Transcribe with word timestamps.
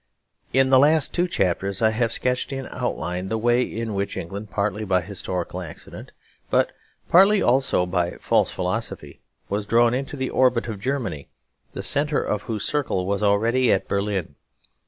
In 0.51 0.69
the 0.69 0.79
last 0.79 1.13
two 1.13 1.27
chapters 1.27 1.79
I 1.79 1.91
have 1.91 2.11
sketched 2.11 2.51
in 2.51 2.67
outline 2.71 3.29
the 3.29 3.37
way 3.37 3.61
in 3.61 3.93
which 3.93 4.17
England, 4.17 4.49
partly 4.49 4.83
by 4.83 5.01
historical 5.01 5.61
accident, 5.61 6.11
but 6.49 6.71
partly 7.07 7.39
also 7.43 7.85
by 7.85 8.17
false 8.19 8.49
philosophy, 8.49 9.21
was 9.47 9.67
drawn 9.67 9.93
into 9.93 10.17
the 10.17 10.31
orbit 10.31 10.67
of 10.67 10.79
Germany, 10.79 11.29
the 11.73 11.83
centre 11.83 12.23
of 12.23 12.41
whose 12.41 12.65
circle 12.65 13.05
was 13.05 13.21
already 13.21 13.71
at 13.71 13.87
Berlin. 13.87 14.33